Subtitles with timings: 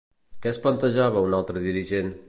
[0.45, 2.15] Què es plantejava un altre dirigent?